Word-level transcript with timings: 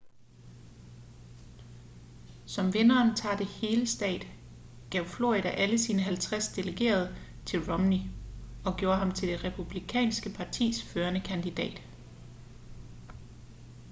som 2.45 2.73
vinderen 2.73 3.15
tager 3.15 3.37
det 3.37 3.45
hele-stat 3.47 4.27
gav 4.91 5.05
florida 5.05 5.49
alle 5.49 5.77
sine 5.79 6.01
halvtreds 6.01 6.47
delegerede 6.47 7.15
til 7.45 7.65
romney 7.71 7.99
og 8.65 8.77
gjorde 8.77 8.97
ham 8.97 9.11
til 9.11 9.27
det 9.27 9.43
republikanske 9.43 10.29
partis 10.29 10.83
førende 10.83 11.21
kandidat 11.21 11.81